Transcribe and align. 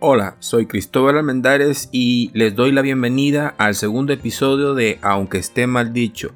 Hola, 0.00 0.36
soy 0.38 0.66
Cristóbal 0.66 1.18
Almendares 1.18 1.88
y 1.90 2.30
les 2.32 2.54
doy 2.54 2.70
la 2.70 2.82
bienvenida 2.82 3.56
al 3.58 3.74
segundo 3.74 4.12
episodio 4.12 4.74
de 4.74 5.00
Aunque 5.02 5.38
esté 5.38 5.66
mal 5.66 5.92
dicho, 5.92 6.30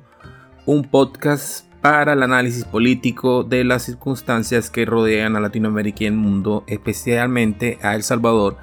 un 0.66 0.82
podcast 0.82 1.64
para 1.80 2.14
el 2.14 2.24
análisis 2.24 2.64
político 2.64 3.44
de 3.44 3.62
las 3.62 3.84
circunstancias 3.84 4.68
que 4.68 4.84
rodean 4.84 5.36
a 5.36 5.40
Latinoamérica 5.40 6.02
y 6.02 6.06
el 6.08 6.14
mundo, 6.14 6.64
especialmente 6.66 7.78
a 7.82 7.94
El 7.94 8.02
Salvador 8.02 8.56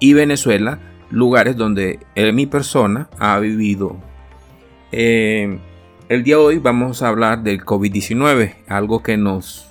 y 0.00 0.14
Venezuela, 0.14 0.80
lugares 1.10 1.56
donde 1.56 2.00
mi 2.34 2.46
persona 2.46 3.08
ha 3.20 3.38
vivido. 3.38 3.98
Eh, 4.90 5.60
el 6.08 6.24
día 6.24 6.34
de 6.34 6.42
hoy 6.42 6.58
vamos 6.58 7.02
a 7.02 7.08
hablar 7.08 7.44
del 7.44 7.64
COVID-19, 7.64 8.56
algo 8.66 9.00
que 9.00 9.16
nos 9.16 9.68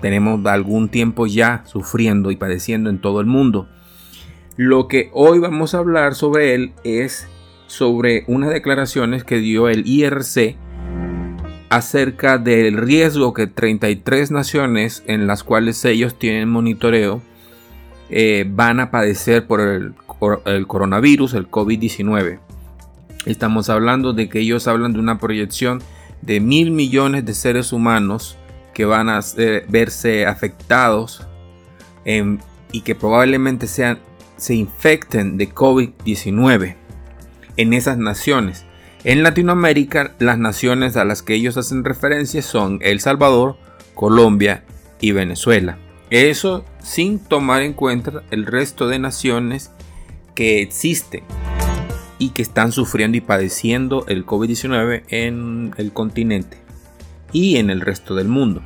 tenemos 0.00 0.44
algún 0.46 0.88
tiempo 0.88 1.28
ya 1.28 1.62
sufriendo 1.66 2.32
y 2.32 2.36
padeciendo 2.36 2.90
en 2.90 3.00
todo 3.00 3.20
el 3.20 3.26
mundo. 3.26 3.68
Lo 4.58 4.88
que 4.88 5.08
hoy 5.12 5.38
vamos 5.38 5.72
a 5.72 5.78
hablar 5.78 6.16
sobre 6.16 6.52
él 6.52 6.72
es 6.82 7.28
sobre 7.68 8.24
unas 8.26 8.50
declaraciones 8.50 9.22
que 9.22 9.38
dio 9.38 9.68
el 9.68 9.86
IRC 9.86 10.56
acerca 11.70 12.38
del 12.38 12.76
riesgo 12.76 13.34
que 13.34 13.46
33 13.46 14.32
naciones 14.32 15.04
en 15.06 15.28
las 15.28 15.44
cuales 15.44 15.84
ellos 15.84 16.18
tienen 16.18 16.48
monitoreo 16.48 17.22
eh, 18.10 18.46
van 18.50 18.80
a 18.80 18.90
padecer 18.90 19.46
por 19.46 19.60
el, 19.60 19.94
el 20.46 20.66
coronavirus, 20.66 21.34
el 21.34 21.48
COVID-19. 21.48 22.40
Estamos 23.26 23.70
hablando 23.70 24.12
de 24.12 24.28
que 24.28 24.40
ellos 24.40 24.66
hablan 24.66 24.92
de 24.92 24.98
una 24.98 25.20
proyección 25.20 25.80
de 26.20 26.40
mil 26.40 26.72
millones 26.72 27.24
de 27.24 27.34
seres 27.34 27.72
humanos 27.72 28.36
que 28.74 28.86
van 28.86 29.08
a 29.08 29.20
verse 29.68 30.26
afectados 30.26 31.24
y 32.72 32.80
que 32.80 32.96
probablemente 32.96 33.68
sean 33.68 34.00
se 34.38 34.54
infecten 34.54 35.36
de 35.36 35.50
COVID-19 35.50 36.76
en 37.56 37.72
esas 37.74 37.98
naciones. 37.98 38.64
En 39.04 39.22
Latinoamérica, 39.22 40.14
las 40.18 40.38
naciones 40.38 40.96
a 40.96 41.04
las 41.04 41.22
que 41.22 41.34
ellos 41.34 41.56
hacen 41.56 41.84
referencia 41.84 42.40
son 42.42 42.78
El 42.82 43.00
Salvador, 43.00 43.56
Colombia 43.94 44.64
y 45.00 45.12
Venezuela. 45.12 45.78
Eso 46.10 46.64
sin 46.82 47.18
tomar 47.18 47.62
en 47.62 47.74
cuenta 47.74 48.22
el 48.30 48.46
resto 48.46 48.88
de 48.88 48.98
naciones 48.98 49.70
que 50.34 50.62
existen 50.62 51.22
y 52.18 52.30
que 52.30 52.42
están 52.42 52.72
sufriendo 52.72 53.16
y 53.16 53.20
padeciendo 53.20 54.04
el 54.08 54.24
COVID-19 54.24 55.02
en 55.08 55.74
el 55.76 55.92
continente 55.92 56.58
y 57.32 57.56
en 57.56 57.70
el 57.70 57.80
resto 57.80 58.14
del 58.14 58.28
mundo. 58.28 58.62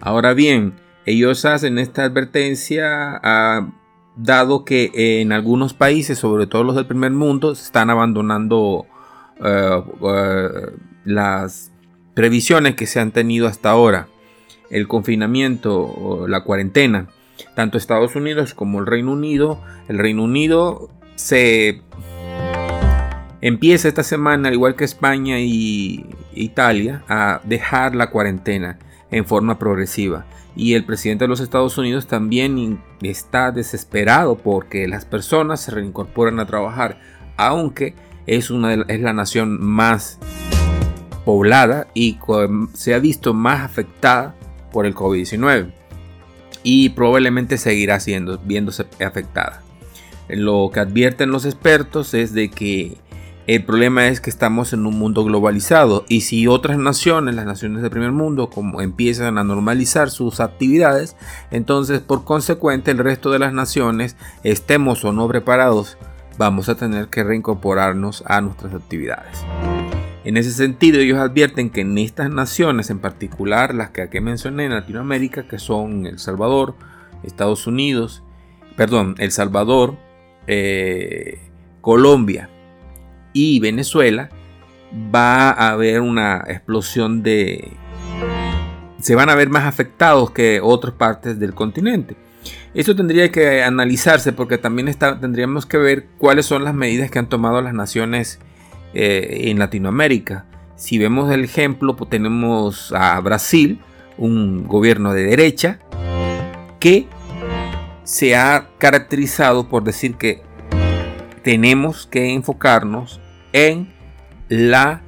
Ahora 0.00 0.32
bien, 0.32 0.74
ellos 1.04 1.44
hacen 1.44 1.78
esta 1.78 2.04
advertencia 2.04 3.20
a 3.22 3.68
dado 4.16 4.64
que 4.64 4.90
en 5.20 5.32
algunos 5.32 5.74
países, 5.74 6.18
sobre 6.18 6.46
todo 6.46 6.64
los 6.64 6.76
del 6.76 6.86
primer 6.86 7.12
mundo, 7.12 7.52
están 7.52 7.90
abandonando 7.90 8.86
eh, 9.42 9.82
eh, 10.02 10.48
las 11.04 11.72
previsiones 12.14 12.74
que 12.74 12.86
se 12.86 13.00
han 13.00 13.12
tenido 13.12 13.46
hasta 13.46 13.70
ahora, 13.70 14.08
el 14.70 14.88
confinamiento 14.88 16.26
la 16.28 16.44
cuarentena. 16.44 17.08
Tanto 17.54 17.78
Estados 17.78 18.14
Unidos 18.16 18.52
como 18.54 18.80
el 18.80 18.86
Reino 18.86 19.12
Unido, 19.12 19.60
el 19.88 19.98
Reino 19.98 20.24
Unido 20.24 20.90
se 21.14 21.82
empieza 23.40 23.88
esta 23.88 24.02
semana, 24.02 24.48
al 24.48 24.54
igual 24.54 24.76
que 24.76 24.84
España 24.84 25.40
y 25.40 26.06
Italia, 26.34 27.02
a 27.08 27.40
dejar 27.44 27.94
la 27.94 28.10
cuarentena 28.10 28.78
en 29.10 29.24
forma 29.24 29.58
progresiva 29.58 30.26
y 30.56 30.74
el 30.74 30.84
presidente 30.84 31.24
de 31.24 31.28
los 31.28 31.40
Estados 31.40 31.78
Unidos 31.78 32.06
también 32.06 32.82
está 33.02 33.50
desesperado 33.52 34.36
porque 34.36 34.88
las 34.88 35.04
personas 35.04 35.60
se 35.60 35.70
reincorporen 35.70 36.40
a 36.40 36.46
trabajar, 36.46 36.98
aunque 37.36 37.94
es, 38.26 38.50
una 38.50 38.74
es 38.74 39.00
la 39.00 39.12
nación 39.12 39.62
más 39.62 40.18
poblada 41.24 41.86
y 41.94 42.18
se 42.74 42.94
ha 42.94 42.98
visto 42.98 43.34
más 43.34 43.60
afectada 43.60 44.34
por 44.72 44.86
el 44.86 44.94
COVID-19 44.94 45.72
y 46.62 46.90
probablemente 46.90 47.58
seguirá 47.58 48.00
siendo, 48.00 48.38
viéndose 48.38 48.86
afectada. 49.04 49.62
Lo 50.28 50.70
que 50.72 50.80
advierten 50.80 51.30
los 51.30 51.44
expertos 51.44 52.14
es 52.14 52.32
de 52.34 52.50
que 52.50 52.98
el 53.56 53.64
problema 53.64 54.06
es 54.06 54.20
que 54.20 54.30
estamos 54.30 54.72
en 54.72 54.86
un 54.86 54.96
mundo 54.96 55.24
globalizado 55.24 56.04
y 56.08 56.20
si 56.20 56.46
otras 56.46 56.78
naciones, 56.78 57.34
las 57.34 57.46
naciones 57.46 57.82
del 57.82 57.90
primer 57.90 58.12
mundo, 58.12 58.48
como 58.48 58.80
empiezan 58.80 59.38
a 59.38 59.42
normalizar 59.42 60.08
sus 60.08 60.38
actividades, 60.38 61.16
entonces 61.50 61.98
por 61.98 62.22
consecuente 62.22 62.92
el 62.92 62.98
resto 62.98 63.32
de 63.32 63.40
las 63.40 63.52
naciones, 63.52 64.14
estemos 64.44 65.04
o 65.04 65.10
no 65.10 65.26
preparados, 65.26 65.98
vamos 66.38 66.68
a 66.68 66.76
tener 66.76 67.08
que 67.08 67.24
reincorporarnos 67.24 68.22
a 68.24 68.40
nuestras 68.40 68.72
actividades. 68.72 69.44
En 70.22 70.36
ese 70.36 70.52
sentido, 70.52 71.00
ellos 71.00 71.18
advierten 71.18 71.70
que 71.70 71.80
en 71.80 71.98
estas 71.98 72.30
naciones, 72.30 72.88
en 72.88 73.00
particular 73.00 73.74
las 73.74 73.90
que 73.90 74.02
aquí 74.02 74.20
mencioné 74.20 74.66
en 74.66 74.74
Latinoamérica, 74.74 75.48
que 75.48 75.58
son 75.58 76.06
El 76.06 76.20
Salvador, 76.20 76.76
Estados 77.24 77.66
Unidos, 77.66 78.22
perdón, 78.76 79.16
El 79.18 79.32
Salvador, 79.32 79.96
eh, 80.46 81.40
Colombia, 81.80 82.48
y 83.32 83.60
Venezuela, 83.60 84.30
va 85.14 85.50
a 85.50 85.70
haber 85.70 86.00
una 86.00 86.44
explosión 86.48 87.22
de... 87.22 87.72
se 89.00 89.14
van 89.14 89.30
a 89.30 89.34
ver 89.34 89.48
más 89.50 89.64
afectados 89.64 90.30
que 90.30 90.60
otras 90.62 90.94
partes 90.94 91.38
del 91.38 91.54
continente. 91.54 92.16
Eso 92.72 92.94
tendría 92.94 93.30
que 93.32 93.62
analizarse 93.62 94.32
porque 94.32 94.58
también 94.58 94.88
está, 94.88 95.18
tendríamos 95.18 95.66
que 95.66 95.76
ver 95.76 96.06
cuáles 96.18 96.46
son 96.46 96.64
las 96.64 96.74
medidas 96.74 97.10
que 97.10 97.18
han 97.18 97.28
tomado 97.28 97.60
las 97.60 97.74
naciones 97.74 98.38
eh, 98.94 99.42
en 99.46 99.58
Latinoamérica. 99.58 100.46
Si 100.76 100.96
vemos 100.96 101.30
el 101.32 101.44
ejemplo, 101.44 101.96
pues 101.96 102.10
tenemos 102.10 102.92
a 102.92 103.18
Brasil, 103.20 103.80
un 104.16 104.66
gobierno 104.66 105.12
de 105.12 105.24
derecha, 105.24 105.80
que 106.78 107.06
se 108.04 108.34
ha 108.34 108.68
caracterizado 108.78 109.68
por 109.68 109.84
decir 109.84 110.14
que 110.16 110.42
tenemos 111.42 112.06
que 112.06 112.32
enfocarnos 112.32 113.20
en 113.52 113.92
la 114.48 115.02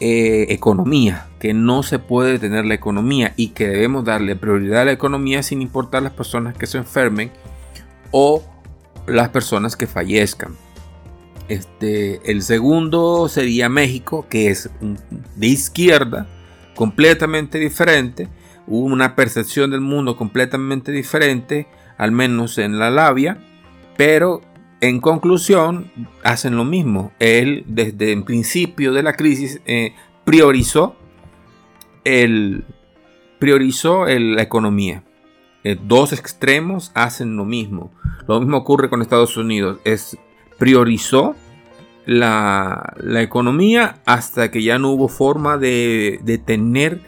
eh, 0.00 0.46
economía, 0.50 1.28
que 1.38 1.54
no 1.54 1.82
se 1.82 1.98
puede 1.98 2.32
detener 2.32 2.64
la 2.64 2.74
economía 2.74 3.32
y 3.36 3.48
que 3.48 3.68
debemos 3.68 4.04
darle 4.04 4.36
prioridad 4.36 4.82
a 4.82 4.86
la 4.86 4.92
economía 4.92 5.42
sin 5.42 5.62
importar 5.62 6.02
las 6.02 6.12
personas 6.12 6.56
que 6.56 6.66
se 6.66 6.78
enfermen 6.78 7.30
o 8.10 8.42
las 9.06 9.28
personas 9.30 9.76
que 9.76 9.86
fallezcan. 9.86 10.56
Este, 11.48 12.20
el 12.30 12.42
segundo 12.42 13.28
sería 13.28 13.68
México, 13.68 14.26
que 14.28 14.48
es 14.48 14.70
de 15.36 15.46
izquierda, 15.46 16.26
completamente 16.74 17.58
diferente, 17.58 18.28
una 18.66 19.14
percepción 19.14 19.70
del 19.70 19.82
mundo 19.82 20.16
completamente 20.16 20.90
diferente, 20.90 21.66
al 21.98 22.12
menos 22.12 22.58
en 22.58 22.78
la 22.78 22.90
labia, 22.90 23.38
pero 23.96 24.40
en 24.80 25.00
conclusión, 25.00 25.90
hacen 26.22 26.56
lo 26.56 26.64
mismo. 26.64 27.12
Él, 27.18 27.64
desde 27.66 28.12
el 28.12 28.24
principio 28.24 28.92
de 28.92 29.02
la 29.02 29.14
crisis, 29.14 29.60
eh, 29.66 29.94
priorizó, 30.24 30.96
el, 32.04 32.64
priorizó 33.38 34.06
la 34.06 34.42
economía. 34.42 35.04
Eh, 35.64 35.78
dos 35.82 36.12
extremos 36.12 36.92
hacen 36.94 37.36
lo 37.36 37.44
mismo. 37.44 37.90
Lo 38.28 38.38
mismo 38.40 38.58
ocurre 38.58 38.90
con 38.90 39.00
Estados 39.00 39.36
Unidos. 39.36 39.78
Es, 39.84 40.18
priorizó 40.58 41.34
la, 42.04 42.94
la 42.98 43.22
economía 43.22 44.02
hasta 44.04 44.50
que 44.50 44.62
ya 44.62 44.78
no 44.78 44.90
hubo 44.90 45.08
forma 45.08 45.56
de 45.56 46.20
detener 46.22 47.00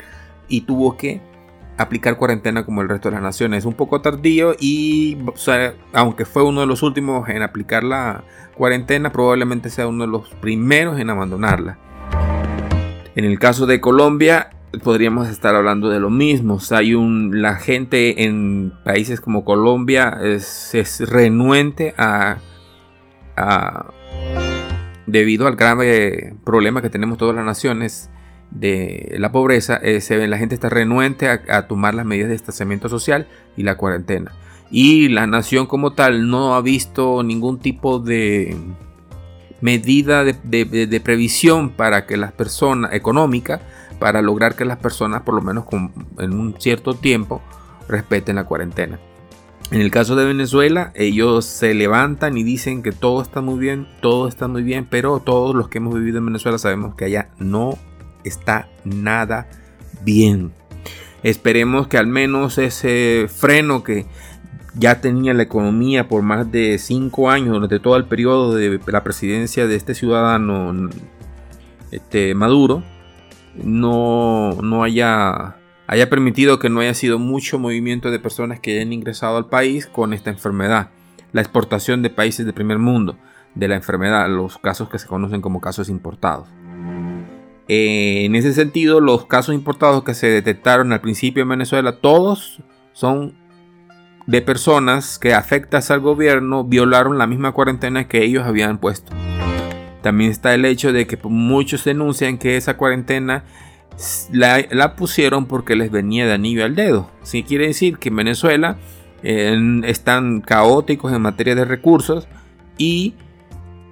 y 0.49 0.63
tuvo 0.63 0.97
que 0.97 1.21
aplicar 1.77 2.17
cuarentena 2.17 2.65
como 2.65 2.83
el 2.83 2.89
resto 2.89 3.09
de 3.09 3.15
las 3.15 3.23
naciones. 3.23 3.65
Un 3.65 3.75
poco 3.75 4.01
tardío 4.01 4.55
y 4.59 5.19
aunque 5.93 6.25
fue 6.25 6.43
uno 6.43 6.61
de 6.61 6.67
los 6.67 6.83
últimos 6.83 7.29
en 7.29 7.43
aplicar 7.43 7.85
la 7.85 8.25
cuarentena, 8.55 9.13
probablemente 9.13 9.71
sea 9.71 9.87
uno 9.87 10.05
de 10.05 10.11
los 10.11 10.31
primeros 10.37 10.99
en 10.99 11.11
abandonarla. 11.11 11.79
En 13.15 13.25
el 13.25 13.39
caso 13.39 13.67
de 13.67 13.81
Colombia, 13.81 14.51
podríamos 14.83 15.29
estar 15.29 15.55
hablando 15.55 15.89
de 15.89 16.01
lo 16.01 16.11
mismo. 16.11 16.59
hay 16.71 16.95
un, 16.95 17.41
la 17.41 17.57
gente 17.57 18.25
en 18.25 18.73
países 18.85 19.21
como 19.21 19.45
Colombia 19.45 20.19
es, 20.23 21.01
renuente 21.09 21.95
a, 21.97 22.39
a, 23.37 23.87
debido 25.07 25.47
al 25.47 25.57
grave 25.57 26.35
problema 26.45 26.83
que 26.83 26.91
tenemos 26.91 27.19
todas 27.19 27.35
las 27.35 27.45
naciones 27.45 28.11
de 28.51 29.17
la 29.19 29.33
pobreza, 29.33 29.77
eh, 29.77 30.01
se 30.01 30.27
la 30.27 30.39
gente 30.39 30.55
está 30.55 30.69
renuente 30.69 31.29
a, 31.29 31.67
tomar 31.67 31.95
las 31.95 32.07
medidas 32.07 32.29
de 32.29 32.35
distanciamiento 32.35 32.89
social 32.89 33.27
y 33.57 33.63
la 33.63 33.77
cuarentena. 33.77 34.33
Y 34.71 35.09
la 35.09 35.27
nación 35.27 35.67
como 35.67 35.93
tal 35.93 36.29
no 36.29 36.55
ha 36.55 36.61
visto 36.61 37.23
ningún 37.23 37.59
tipo 37.59 37.99
de 37.99 38.57
medida 39.61 40.25
de, 40.25 41.01
previsión 41.05 41.71
para 41.71 42.07
que 42.07 42.17
las 42.17 42.33
personas, 42.33 42.93
económica, 42.93 43.61
para 43.99 44.23
lograr 44.23 44.55
que 44.55 44.65
las 44.65 44.79
personas, 44.79 45.23
por 45.23 45.35
lo 45.35 45.43
menos 45.43 45.65
en 46.19 46.39
un 46.39 46.55
cierto 46.59 46.95
tiempo, 46.95 47.43
respeten 47.89 48.37
la 48.37 48.45
cuarentena. 48.45 48.99
En 49.71 49.81
el 49.81 49.91
caso 49.91 50.15
de 50.15 50.25
Venezuela, 50.25 50.93
ellos 50.95 51.45
se 51.45 51.75
levantan 51.75 52.39
y 52.39 52.45
dicen 52.45 52.83
que 52.83 52.93
todo 52.93 53.21
está 53.21 53.41
muy 53.41 53.59
bien, 53.59 53.89
todo 54.01 54.29
está 54.29 54.47
muy 54.47 54.63
bien, 54.63 54.87
pero 54.89 55.19
todos 55.19 55.57
los 55.57 55.69
que 55.69 55.79
hemos 55.79 55.95
vivido 55.95 56.19
en 56.19 56.27
Venezuela 56.27 56.59
sabemos 56.59 56.95
que 56.95 57.07
allá 57.07 57.31
no 57.39 57.77
está 58.29 58.69
nada 58.85 59.49
bien. 60.03 60.53
Esperemos 61.23 61.89
que 61.89 61.99
al 61.99 62.07
menos 62.07 62.59
ese 62.59 63.27
freno 63.29 63.83
que 63.83 64.07
ya 64.75 65.01
tenía 65.01 65.35
la 65.35 65.43
economía 65.43 66.09
por 66.09 66.23
más 66.23 66.51
de 66.53 66.79
cinco 66.79 67.31
años 67.31 67.55
durante 67.55 67.81
todo 67.81 67.97
el 67.97 68.05
periodo 68.05 68.55
de 68.55 68.79
la 68.87 69.03
presidencia 69.03 69.67
de 69.67 69.77
este 69.77 69.95
ciudadano 69.95 70.91
este, 71.91 72.35
Maduro, 72.35 72.83
no, 73.55 74.53
no 74.63 74.85
haya 74.85 75.57
haya 75.87 76.11
permitido 76.11 76.59
que 76.59 76.69
no 76.69 76.81
haya 76.81 76.95
sido 76.95 77.19
mucho 77.19 77.59
movimiento 77.59 78.11
de 78.11 78.19
personas 78.19 78.61
que 78.61 78.77
hayan 78.77 78.93
ingresado 78.93 79.37
al 79.37 79.47
país 79.47 79.87
con 79.87 80.13
esta 80.13 80.31
enfermedad. 80.31 80.91
La 81.33 81.41
exportación 81.41 82.03
de 82.03 82.11
países 82.11 82.45
de 82.45 82.53
primer 82.53 82.79
mundo 82.79 83.17
de 83.55 83.69
la 83.69 83.77
enfermedad, 83.77 84.29
los 84.29 84.59
casos 84.59 84.89
que 84.89 84.99
se 84.99 85.07
conocen 85.07 85.41
como 85.41 85.61
casos 85.61 85.89
importados. 85.89 86.49
Eh, 87.69 88.25
en 88.25 88.35
ese 88.37 88.53
sentido, 88.53 89.01
los 89.01 89.27
casos 89.27 89.55
importados 89.55 90.05
que 90.05 90.15
se 90.15 90.29
detectaron 90.29 90.93
al 90.93 91.01
principio 91.01 91.43
en 91.43 91.49
Venezuela, 91.49 91.97
todos 92.01 92.63
son 92.93 93.35
de 94.27 94.43
personas 94.43 95.19
que 95.19 95.35
afectas 95.35 95.91
al 95.91 96.01
gobierno 96.01 96.65
violaron 96.65 97.19
la 97.19 97.27
misma 97.27 97.53
cuarentena 97.53 98.09
que 98.09 98.25
ellos 98.25 98.45
habían 98.45 98.79
puesto. 98.79 99.13
También 100.03 100.31
está 100.31 100.55
el 100.55 100.65
hecho 100.65 100.93
de 100.93 101.07
que 101.07 101.19
muchos 101.25 101.85
denuncian 101.85 102.39
que 102.39 102.57
esa 102.57 102.77
cuarentena 102.77 103.45
la, 104.33 104.95
pusieron 104.97 105.47
porque 105.47 105.75
les 105.75 105.91
venía 105.91 106.27
de 106.27 106.35
anillo 106.35 106.65
al 106.65 106.75
dedo. 106.77 107.11
Si 107.23 107.43
quiere 107.43 107.67
decir 107.67 107.99
que 107.99 108.11
en 108.11 108.17
Venezuela 108.17 108.77
están 109.23 110.41
caóticos 110.43 111.13
en 111.13 111.23
materia 111.23 111.57
de 111.57 111.65
recursos 111.65 112.29
y 112.79 113.15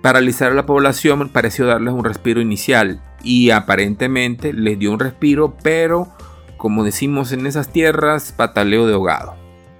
paralizar 0.02 0.52
a 0.52 0.54
la 0.54 0.66
población 0.66 1.28
pareció 1.30 1.66
darles 1.66 1.94
un 1.94 2.04
respiro 2.04 2.40
inicial 2.40 3.00
y 3.24 3.50
aparentemente 3.50 4.52
les 4.52 4.78
dio 4.78 4.92
un 4.92 5.00
respiro, 5.00 5.56
pero 5.62 6.08
como 6.56 6.84
decimos 6.84 7.32
en 7.32 7.46
esas 7.46 7.72
tierras, 7.72 8.32
pataleo 8.32 8.86
de 8.86 8.94
ahogado. 8.94 9.34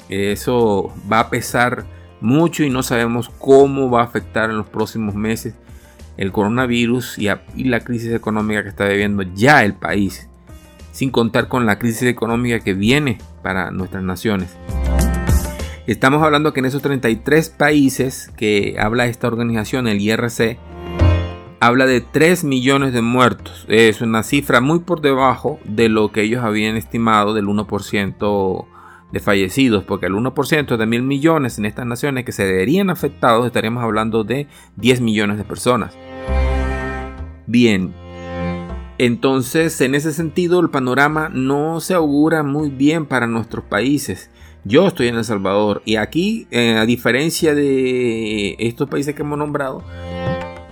Eso 0.08 0.92
va 1.10 1.20
a 1.20 1.30
pesar 1.30 1.84
mucho 2.20 2.62
y 2.62 2.70
no 2.70 2.82
sabemos 2.82 3.30
cómo 3.38 3.90
va 3.90 4.00
a 4.00 4.04
afectar 4.04 4.50
en 4.50 4.56
los 4.56 4.66
próximos 4.66 5.14
meses 5.14 5.54
el 6.16 6.32
coronavirus 6.32 7.18
y, 7.18 7.28
la 7.64 7.80
crisis 7.80 8.12
económica 8.12 8.62
que 8.62 8.68
está 8.68 8.86
viviendo 8.86 9.22
ya 9.22 9.64
el 9.64 9.74
país, 9.74 10.28
sin 10.92 11.10
contar 11.10 11.48
con 11.48 11.66
la 11.66 11.78
crisis 11.78 12.04
económica 12.04 12.60
que 12.60 12.74
viene 12.74 13.18
para 13.42 13.70
nuestras 13.70 14.02
naciones. 14.02 14.56
Estamos 15.86 16.22
hablando 16.22 16.52
que 16.52 16.60
en 16.60 16.66
esos 16.66 16.82
33 16.82 17.50
países 17.50 18.32
que 18.36 18.76
habla 18.78 19.06
esta 19.06 19.26
organización, 19.26 19.86
el 19.86 20.00
IRC, 20.00 20.58
habla 21.66 21.86
de 21.86 22.02
3 22.02 22.44
millones 22.44 22.92
de 22.92 23.00
muertos. 23.00 23.64
Es 23.68 24.02
una 24.02 24.22
cifra 24.22 24.60
muy 24.60 24.80
por 24.80 25.00
debajo 25.00 25.58
de 25.64 25.88
lo 25.88 26.12
que 26.12 26.20
ellos 26.20 26.44
habían 26.44 26.76
estimado 26.76 27.32
del 27.32 27.46
1% 27.46 28.66
de 29.10 29.20
fallecidos, 29.20 29.82
porque 29.82 30.04
el 30.06 30.12
1% 30.12 30.76
de 30.76 30.86
mil 30.86 31.02
millones 31.02 31.58
en 31.58 31.64
estas 31.64 31.86
naciones 31.86 32.26
que 32.26 32.32
se 32.32 32.44
verían 32.44 32.90
afectados, 32.90 33.46
estaríamos 33.46 33.82
hablando 33.82 34.24
de 34.24 34.46
10 34.76 35.00
millones 35.00 35.38
de 35.38 35.44
personas. 35.44 35.96
Bien, 37.46 37.94
entonces 38.98 39.80
en 39.80 39.94
ese 39.94 40.12
sentido 40.12 40.60
el 40.60 40.68
panorama 40.68 41.30
no 41.30 41.80
se 41.80 41.94
augura 41.94 42.42
muy 42.42 42.68
bien 42.68 43.06
para 43.06 43.26
nuestros 43.26 43.64
países. 43.64 44.30
Yo 44.64 44.86
estoy 44.86 45.08
en 45.08 45.16
El 45.16 45.24
Salvador 45.24 45.80
y 45.86 45.96
aquí, 45.96 46.46
eh, 46.50 46.76
a 46.76 46.84
diferencia 46.84 47.54
de 47.54 48.56
estos 48.58 48.88
países 48.88 49.14
que 49.14 49.22
hemos 49.22 49.38
nombrado, 49.38 49.82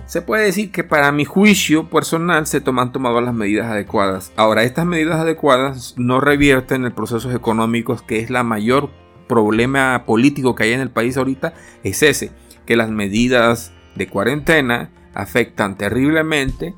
se 0.05 0.21
puede 0.21 0.45
decir 0.45 0.71
que 0.71 0.83
para 0.83 1.11
mi 1.11 1.25
juicio 1.25 1.89
personal 1.89 2.45
se 2.47 2.61
toman 2.61 2.91
tomado 2.91 3.21
las 3.21 3.33
medidas 3.33 3.71
adecuadas. 3.71 4.31
Ahora, 4.35 4.63
estas 4.63 4.85
medidas 4.85 5.19
adecuadas 5.19 5.95
no 5.97 6.19
revierten 6.19 6.83
el 6.83 6.91
procesos 6.91 7.33
económicos 7.33 8.01
que 8.01 8.19
es 8.19 8.29
la 8.29 8.43
mayor 8.43 8.89
problema 9.27 10.03
político 10.05 10.55
que 10.55 10.63
hay 10.63 10.73
en 10.73 10.81
el 10.81 10.89
país 10.89 11.17
ahorita, 11.17 11.53
es 11.83 12.03
ese, 12.03 12.31
que 12.65 12.75
las 12.75 12.89
medidas 12.89 13.71
de 13.95 14.07
cuarentena 14.07 14.89
afectan 15.13 15.77
terriblemente 15.77 16.75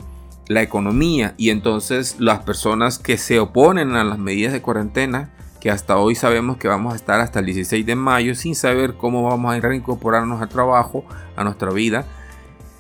la 0.48 0.62
economía 0.62 1.33
y 1.38 1.50
entonces 1.50 2.18
las 2.19 2.39
personas 2.39 3.00
que 3.00 3.18
se 3.18 3.39
oponen 3.39 3.95
a 3.95 4.04
las 4.04 4.19
medidas 4.19 4.54
de 4.54 4.62
cuarentena 4.62 5.31
que 5.60 5.72
hasta 5.72 5.98
hoy 5.98 6.13
sabemos 6.13 6.57
que 6.57 6.68
vamos 6.68 6.94
a 6.94 6.95
estar 6.95 7.19
hasta 7.19 7.39
el 7.39 7.48
16 7.48 7.86
de 7.86 7.95
mayo 7.95 8.36
sin 8.36 8.54
saber 8.54 8.94
cómo 8.94 9.24
vamos 9.24 9.56
a 9.56 9.60
reincorporarnos 9.60 10.39
al 10.39 10.50
trabajo, 10.50 11.04
a 11.36 11.44
nuestra 11.44 11.72
vida, 11.72 12.06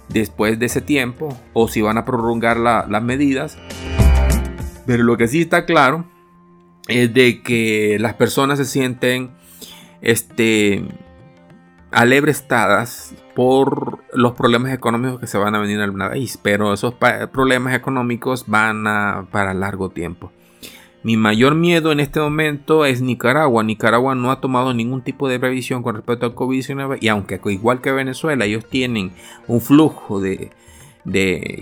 después 0.09 0.59
de 0.59 0.67
ese 0.67 0.81
tiempo 0.81 1.37
o 1.53 1.67
si 1.67 1.81
van 1.81 1.97
a 1.97 2.05
prolongar 2.05 2.57
las 2.57 3.03
medidas. 3.03 3.57
Pero 4.85 5.03
lo 5.03 5.17
que 5.17 5.27
sí 5.27 5.41
está 5.41 5.65
claro 5.65 6.05
es 6.87 7.13
de 7.13 7.41
que 7.41 7.97
las 7.99 8.13
personas 8.13 8.59
se 8.59 8.65
sienten 8.65 9.31
este, 10.01 10.83
alebrestadas 11.91 13.15
por 13.35 14.03
los 14.13 14.33
problemas 14.33 14.73
económicos 14.73 15.19
que 15.19 15.27
se 15.27 15.37
van 15.37 15.55
a 15.55 15.59
venir 15.59 15.79
al 15.79 15.93
país. 15.93 16.39
Pero 16.41 16.73
esos 16.73 16.93
problemas 16.93 17.73
económicos 17.73 18.45
van 18.47 18.87
a 18.87 19.27
para 19.31 19.53
largo 19.53 19.89
tiempo. 19.89 20.31
Mi 21.05 21.17
mayor 21.17 21.53
miedo 21.53 21.91
en 21.91 21.99
este 21.99 22.19
momento 22.19 22.83
es 22.83 22.99
Nicaragua. 22.99 23.63
Nicaragua 23.63 24.15
no 24.15 24.31
ha 24.31 24.41
tomado 24.41 24.73
ningún 24.73 25.03
tipo 25.03 25.29
de 25.29 25.39
previsión 25.39 25.83
con 25.83 25.93
respecto 25.93 26.25
al 26.25 26.33
COVID-19 26.33 26.97
y 26.99 27.09
aunque 27.09 27.39
igual 27.45 27.79
que 27.79 27.91
Venezuela 27.91 28.43
ellos 28.45 28.65
tienen 28.67 29.11
un 29.47 29.61
flujo 29.61 30.19
de, 30.19 30.49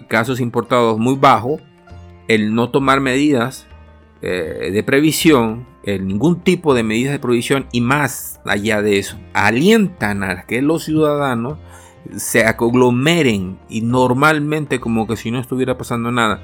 casos 0.07 0.39
importados 0.39 0.97
muy 0.97 1.15
bajo, 1.15 1.59
el 2.29 2.55
no 2.55 2.69
tomar 2.69 3.01
medidas 3.01 3.67
eh, 4.21 4.69
de 4.71 4.81
previsión, 4.83 5.67
ningún 5.85 6.39
tipo 6.39 6.73
de 6.73 6.83
medidas 6.83 7.11
de 7.11 7.19
previsión 7.19 7.65
y 7.73 7.81
más 7.81 8.39
allá 8.45 8.81
de 8.81 8.97
eso, 8.97 9.19
alientan 9.33 10.23
a 10.23 10.43
que 10.43 10.61
los 10.61 10.85
ciudadanos 10.85 11.57
se 12.15 12.45
aglomeren 12.45 13.59
y 13.67 13.81
normalmente 13.81 14.79
como 14.79 15.05
que 15.05 15.17
si 15.17 15.31
no 15.31 15.41
estuviera 15.41 15.77
pasando 15.77 16.13
nada. 16.13 16.41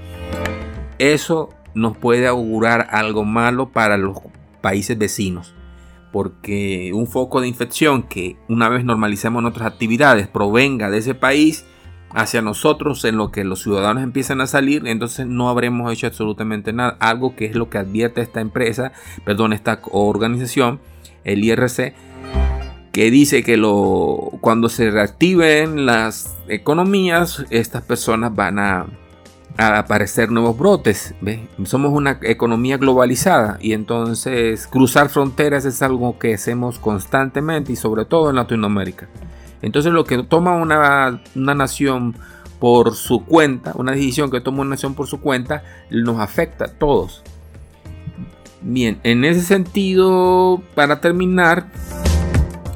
Eso 0.97 1.52
nos 1.73 1.97
puede 1.97 2.28
augurar 2.28 2.88
algo 2.92 3.26
malo 3.26 3.69
para 3.69 3.97
los 3.97 4.18
países 4.61 4.97
vecinos. 4.97 5.54
Porque 6.11 6.92
un 6.94 7.07
foco 7.07 7.40
de 7.42 7.47
infección 7.47 8.04
que 8.04 8.38
una 8.47 8.68
vez 8.69 8.83
normalicemos 8.83 9.42
nuestras 9.44 9.68
actividades 9.68 10.28
provenga 10.28 10.90
de 10.90 10.97
ese 10.97 11.14
país 11.14 11.66
hacia 12.11 12.42
nosotros 12.42 13.06
en 13.06 13.18
lo 13.18 13.31
que 13.31 13.44
los 13.44 13.61
ciudadanos 13.61 14.04
empiezan 14.04 14.42
a 14.42 14.47
salir, 14.47 14.88
entonces 14.88 15.28
no 15.28 15.49
habremos 15.49 15.92
hecho 15.94 16.07
absolutamente 16.07 16.73
nada. 16.73 16.97
Algo 16.99 17.35
que 17.35 17.45
es 17.45 17.56
lo 17.56 17.69
que 17.69 17.78
advierte 17.78 18.21
esta 18.21 18.42
empresa, 18.42 18.92
perdón, 19.23 19.54
esta 19.54 19.81
organización, 19.92 20.80
el 21.23 21.44
IRC, 21.44 21.94
que 22.92 23.11
dice 23.11 23.44
que 23.44 23.57
lo, 23.57 24.31
cuando 24.42 24.69
se 24.69 24.90
reactiven 24.90 25.85
las 25.85 26.35
economías, 26.47 27.45
estas 27.52 27.83
personas 27.83 28.35
van 28.35 28.57
a 28.57 28.88
a 29.58 29.80
aparecer 29.80 30.32
nuevos 30.32 30.58
brotes. 30.58 31.14
Somos 31.66 31.92
una 31.92 32.20
economía 32.22 32.78
globalizada 32.78 33.58
y 33.60 33.74
entonces 33.74 34.68
cruzar 34.68 35.10
fronteras 35.10 35.66
es 35.66 35.82
algo 35.82 36.18
que 36.18 36.34
hacemos 36.34 36.80
constantemente 36.80 37.74
y 37.74 37.76
sobre 37.76 38.06
todo 38.06 38.30
en 38.30 38.38
Latinoamérica. 38.38 39.08
Entonces 39.62 39.92
lo 39.92 40.06
que 40.06 40.24
toma 40.24 40.56
una, 40.56 41.22
una 41.36 41.56
nación 41.56 42.16
por 42.60 42.96
su 42.96 43.26
cuenta, 43.26 43.74
una 43.76 43.94
decisión 43.94 44.32
que 44.32 44.42
toma 44.42 44.62
una 44.62 44.72
nación 44.72 44.94
por 44.94 45.08
su 45.08 45.20
cuenta, 45.20 45.64
nos 45.90 46.20
afecta 46.20 46.66
a 46.66 46.68
todos. 46.70 47.24
Bien, 48.62 49.00
en 49.04 49.24
ese 49.24 49.42
sentido, 49.42 50.62
para 50.76 51.00
terminar, 51.00 51.68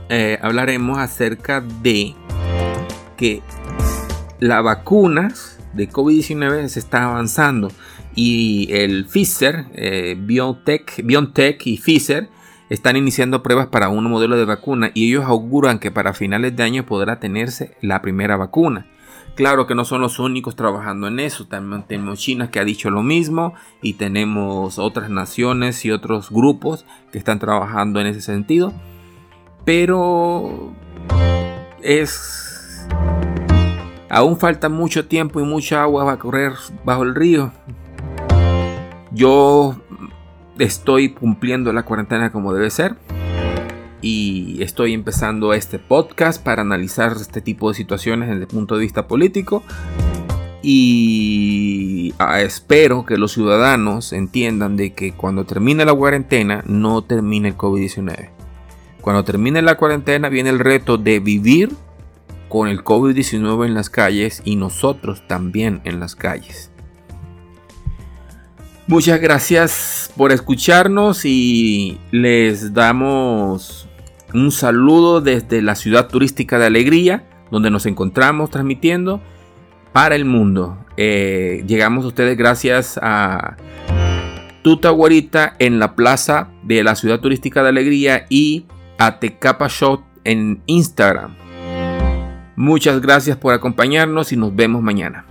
eh, 0.09 0.39
hablaremos 0.41 0.97
acerca 0.97 1.59
de 1.59 2.15
que 3.17 3.41
las 4.39 4.63
vacunas 4.63 5.59
de 5.73 5.89
COVID-19 5.89 6.67
se 6.67 6.79
está 6.79 7.05
avanzando 7.05 7.71
y 8.15 8.67
el 8.71 9.05
Pfizer, 9.05 9.65
eh, 9.73 10.15
BioNTech, 10.19 11.65
y 11.65 11.77
Pfizer 11.77 12.29
están 12.69 12.95
iniciando 12.95 13.43
pruebas 13.43 13.67
para 13.67 13.89
un 13.89 14.03
modelo 14.05 14.37
de 14.37 14.45
vacuna 14.45 14.91
y 14.93 15.09
ellos 15.09 15.25
auguran 15.25 15.79
que 15.79 15.91
para 15.91 16.13
finales 16.13 16.55
de 16.55 16.63
año 16.63 16.85
podrá 16.85 17.19
tenerse 17.19 17.75
la 17.81 18.01
primera 18.01 18.37
vacuna. 18.37 18.87
Claro 19.35 19.65
que 19.65 19.73
no 19.73 19.83
son 19.83 20.01
los 20.01 20.19
únicos 20.19 20.55
trabajando 20.55 21.07
en 21.07 21.19
eso, 21.19 21.47
también 21.47 21.83
tenemos 21.87 22.19
China 22.19 22.51
que 22.51 22.59
ha 22.59 22.63
dicho 22.63 22.91
lo 22.91 23.01
mismo 23.01 23.55
y 23.81 23.93
tenemos 23.93 24.77
otras 24.77 25.09
naciones 25.09 25.83
y 25.85 25.91
otros 25.91 26.29
grupos 26.29 26.85
que 27.11 27.17
están 27.17 27.39
trabajando 27.39 27.99
en 27.99 28.07
ese 28.07 28.21
sentido. 28.21 28.73
Pero 29.65 30.73
es 31.81 32.52
Aún 34.13 34.37
falta 34.37 34.69
mucho 34.69 35.07
tiempo 35.07 35.39
y 35.39 35.43
mucha 35.43 35.81
agua 35.81 36.03
va 36.03 36.11
a 36.11 36.19
correr 36.19 36.53
bajo 36.85 37.01
el 37.01 37.15
río. 37.15 37.51
Yo 39.11 39.75
estoy 40.59 41.09
cumpliendo 41.09 41.73
la 41.73 41.81
cuarentena 41.81 42.31
como 42.31 42.53
debe 42.53 42.69
ser. 42.69 42.95
y 44.05 44.61
estoy 44.61 44.93
empezando 44.93 45.53
este 45.53 45.79
podcast 45.79 46.43
para 46.43 46.61
analizar 46.61 47.13
este 47.13 47.41
tipo 47.41 47.69
de 47.69 47.75
situaciones 47.75 48.29
desde 48.29 48.41
el 48.41 48.47
punto 48.47 48.75
de 48.75 48.81
vista 48.81 49.07
político 49.07 49.63
y 50.61 52.13
ah, 52.19 52.41
espero 52.41 53.05
que 53.05 53.17
los 53.17 53.31
ciudadanos 53.31 54.13
entiendan 54.13 54.75
de 54.75 54.93
que 54.93 55.13
cuando 55.13 55.45
termine 55.45 55.85
la 55.85 55.93
cuarentena 55.93 56.63
no 56.67 57.01
termine 57.01 57.47
el 57.47 57.57
COVID-19. 57.57 58.29
Cuando 59.01 59.23
termine 59.23 59.61
la 59.61 59.75
cuarentena 59.75 60.29
viene 60.29 60.49
el 60.49 60.59
reto 60.59 60.97
de 60.97 61.19
vivir 61.19 61.71
con 62.53 62.67
el 62.67 62.83
COVID-19 62.83 63.65
en 63.65 63.73
las 63.73 63.89
calles 63.89 64.43
y 64.45 64.57
nosotros 64.57 65.27
también 65.27 65.81
en 65.85 65.99
las 65.99 66.15
calles. 66.15 66.69
Muchas 68.85 69.19
gracias 69.19 70.13
por 70.15 70.31
escucharnos 70.31 71.25
y 71.25 71.97
les 72.11 72.71
damos 72.75 73.89
un 74.35 74.51
saludo 74.51 75.19
desde 75.19 75.63
la 75.63 75.73
ciudad 75.73 76.09
turística 76.09 76.59
de 76.59 76.67
Alegría, 76.67 77.27
donde 77.49 77.71
nos 77.71 77.87
encontramos 77.87 78.51
transmitiendo 78.51 79.19
para 79.91 80.13
el 80.13 80.25
mundo. 80.25 80.77
Eh, 80.95 81.63
llegamos 81.65 82.05
a 82.05 82.09
ustedes 82.09 82.37
gracias 82.37 82.99
a 83.01 83.57
Tuta 84.61 84.91
Guarita 84.91 85.55
en 85.57 85.79
la 85.79 85.95
plaza 85.95 86.49
de 86.61 86.83
la 86.83 86.93
ciudad 86.93 87.19
turística 87.19 87.63
de 87.63 87.69
Alegría 87.69 88.27
y 88.29 88.67
a 88.99 89.17
Tecapa 89.19 89.69
Shot 89.69 90.03
en 90.23 90.61
Instagram. 90.67 91.42
Muchas 92.55 93.01
gracias 93.01 93.37
por 93.37 93.53
acompañarnos 93.53 94.31
y 94.31 94.37
nos 94.37 94.55
vemos 94.55 94.81
mañana. 94.81 95.25